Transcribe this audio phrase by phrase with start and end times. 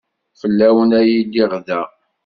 [0.39, 1.81] Fell-awen ay lliɣ da.